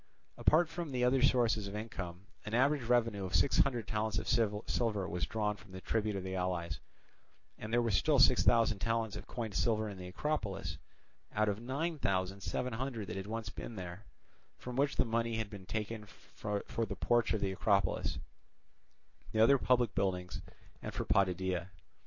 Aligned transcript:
Apart 0.35 0.67
from 0.67 0.95
other 1.03 1.21
sources 1.21 1.67
of 1.67 1.75
income, 1.75 2.25
an 2.43 2.55
average 2.55 2.81
revenue 2.85 3.23
of 3.23 3.35
six 3.35 3.59
hundred 3.59 3.87
talents 3.87 4.17
of 4.17 4.27
silver 4.27 5.07
was 5.07 5.27
drawn 5.27 5.55
from 5.55 5.73
the 5.73 5.81
tribute 5.81 6.15
of 6.15 6.23
the 6.23 6.33
allies; 6.33 6.79
and 7.59 7.71
there 7.71 7.83
were 7.83 7.91
still 7.91 8.17
six 8.17 8.41
thousand 8.41 8.79
talents 8.79 9.15
of 9.15 9.27
coined 9.27 9.53
silver 9.53 9.87
in 9.87 9.99
the 9.99 10.07
Acropolis, 10.07 10.79
out 11.35 11.47
of 11.47 11.61
nine 11.61 11.99
thousand 11.99 12.41
seven 12.41 12.73
hundred 12.73 13.05
that 13.09 13.15
had 13.15 13.27
once 13.27 13.49
been 13.51 13.75
there, 13.75 14.03
from 14.57 14.75
which 14.75 14.95
the 14.95 15.05
money 15.05 15.35
had 15.35 15.51
been 15.51 15.67
taken 15.67 16.07
for 16.07 16.63
the 16.87 16.95
porch 16.95 17.31
of 17.31 17.39
the 17.41 17.51
Acropolis, 17.51 18.17
the 19.33 19.39
other 19.39 19.59
public 19.59 19.93
buildings, 19.93 20.41
and 20.81 20.95
for 20.95 21.05
Potidæa. 21.05 21.67